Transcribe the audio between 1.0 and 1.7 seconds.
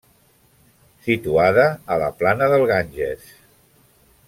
Situada